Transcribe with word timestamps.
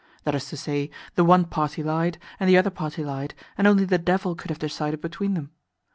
That 0.23 0.33
is 0.33 0.49
to 0.49 0.57
say, 0.57 0.89
the 1.13 1.23
one 1.23 1.45
party 1.45 1.83
lied, 1.83 2.17
and 2.39 2.49
the 2.49 2.57
other 2.57 2.71
party 2.71 3.03
lied, 3.03 3.35
and 3.55 3.67
only 3.67 3.85
the 3.85 3.99
devil 3.99 4.33
could 4.33 4.49
have 4.49 4.57
decided 4.57 4.99
between 4.99 5.35
them. 5.35 5.51